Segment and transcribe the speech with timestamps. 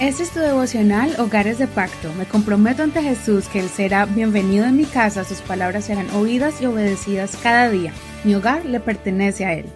[0.00, 2.14] Este es tu devocional Hogares de Pacto.
[2.14, 6.60] Me comprometo ante Jesús que Él será bienvenido en mi casa, sus palabras serán oídas
[6.60, 7.92] y obedecidas cada día.
[8.22, 9.66] Mi hogar le pertenece a Él.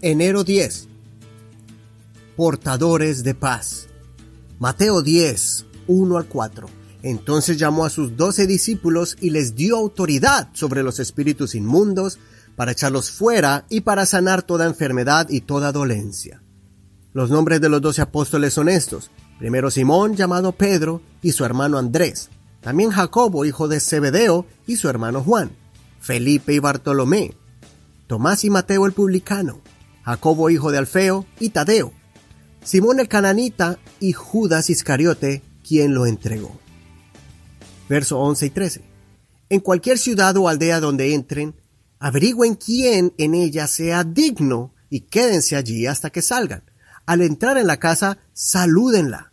[0.00, 0.88] Enero 10.
[2.34, 3.88] Portadores de paz.
[4.58, 6.68] Mateo 10, 1 al 4.
[7.02, 12.18] Entonces llamó a sus doce discípulos y les dio autoridad sobre los espíritus inmundos
[12.56, 16.40] para echarlos fuera y para sanar toda enfermedad y toda dolencia.
[17.16, 19.10] Los nombres de los doce apóstoles son estos.
[19.38, 22.28] Primero Simón, llamado Pedro, y su hermano Andrés.
[22.60, 25.50] También Jacobo, hijo de Zebedeo, y su hermano Juan.
[25.98, 27.32] Felipe y Bartolomé.
[28.06, 29.62] Tomás y Mateo el publicano.
[30.02, 31.94] Jacobo, hijo de Alfeo, y Tadeo.
[32.62, 36.60] Simón el cananita y Judas Iscariote, quien lo entregó.
[37.88, 38.84] Verso 11 y 13.
[39.48, 41.54] En cualquier ciudad o aldea donde entren,
[41.98, 46.62] averigüen quién en ella sea digno y quédense allí hasta que salgan
[47.06, 49.32] al entrar en la casa, salúdenla.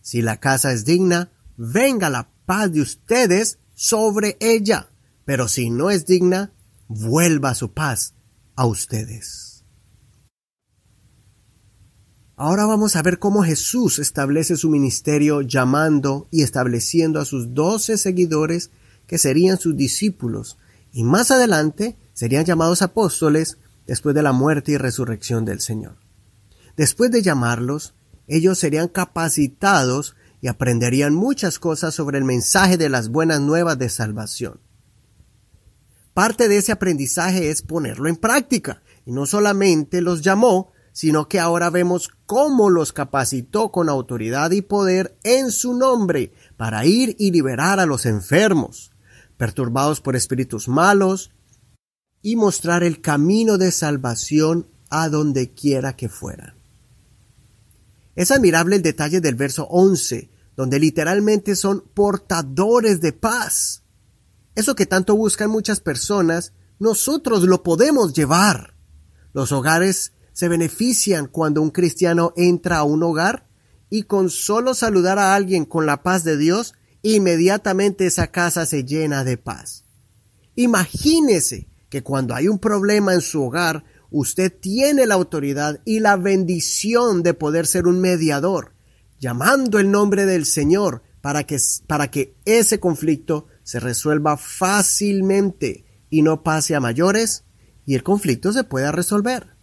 [0.00, 4.88] Si la casa es digna, venga la paz de ustedes sobre ella.
[5.24, 6.52] Pero si no es digna,
[6.86, 8.14] vuelva su paz
[8.56, 9.64] a ustedes.
[12.36, 17.98] Ahora vamos a ver cómo Jesús establece su ministerio llamando y estableciendo a sus doce
[17.98, 18.70] seguidores
[19.08, 20.56] que serían sus discípulos
[20.92, 26.07] y más adelante serían llamados apóstoles después de la muerte y resurrección del Señor.
[26.78, 27.94] Después de llamarlos,
[28.28, 33.88] ellos serían capacitados y aprenderían muchas cosas sobre el mensaje de las buenas nuevas de
[33.88, 34.60] salvación.
[36.14, 41.40] Parte de ese aprendizaje es ponerlo en práctica, y no solamente los llamó, sino que
[41.40, 47.32] ahora vemos cómo los capacitó con autoridad y poder en su nombre para ir y
[47.32, 48.92] liberar a los enfermos,
[49.36, 51.32] perturbados por espíritus malos,
[52.22, 56.57] y mostrar el camino de salvación a donde quiera que fueran.
[58.18, 63.84] Es admirable el detalle del verso 11, donde literalmente son portadores de paz.
[64.56, 68.74] Eso que tanto buscan muchas personas, nosotros lo podemos llevar.
[69.32, 73.46] Los hogares se benefician cuando un cristiano entra a un hogar
[73.88, 78.82] y con solo saludar a alguien con la paz de Dios, inmediatamente esa casa se
[78.82, 79.84] llena de paz.
[80.56, 86.16] Imagínese que cuando hay un problema en su hogar, usted tiene la autoridad y la
[86.16, 88.74] bendición de poder ser un mediador,
[89.18, 96.22] llamando el nombre del Señor para que, para que ese conflicto se resuelva fácilmente y
[96.22, 97.44] no pase a mayores
[97.84, 99.56] y el conflicto se pueda resolver.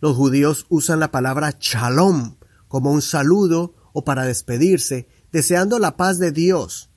[0.00, 2.36] Los judíos usan la palabra shalom
[2.68, 6.91] como un saludo o para despedirse, deseando la paz de Dios,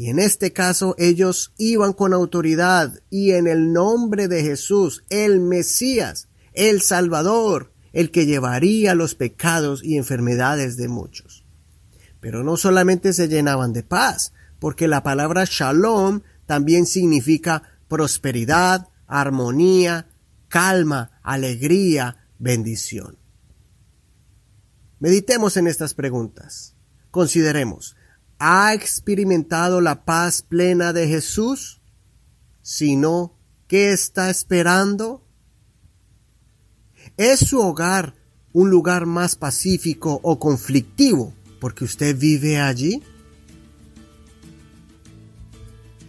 [0.00, 5.40] y en este caso ellos iban con autoridad y en el nombre de Jesús, el
[5.40, 11.44] Mesías, el Salvador, el que llevaría los pecados y enfermedades de muchos.
[12.18, 20.08] Pero no solamente se llenaban de paz, porque la palabra shalom también significa prosperidad, armonía,
[20.48, 23.18] calma, alegría, bendición.
[24.98, 26.74] Meditemos en estas preguntas.
[27.10, 27.96] Consideremos,
[28.42, 31.82] ¿Ha experimentado la paz plena de Jesús?
[32.62, 33.36] Si no,
[33.68, 35.26] ¿qué está esperando?
[37.18, 38.14] ¿Es su hogar
[38.54, 43.02] un lugar más pacífico o conflictivo porque usted vive allí?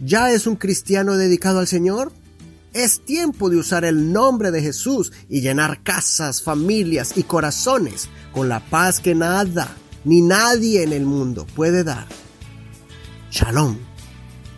[0.02, 2.12] ¿Ya es un cristiano dedicado al Señor?
[2.72, 8.48] Es tiempo de usar el nombre de Jesús y llenar casas, familias y corazones con
[8.48, 9.76] la paz que nada
[10.06, 12.21] ni nadie en el mundo puede dar.
[13.32, 13.78] Shalom.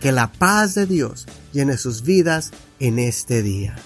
[0.01, 3.77] Que la paz de Dios llene sus vidas en este día.